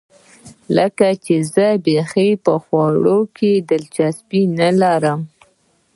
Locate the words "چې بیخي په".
1.75-2.53